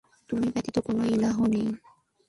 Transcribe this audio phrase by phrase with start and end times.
[0.29, 1.67] তুমি ব্যতীত কোন ইলাহ নেই।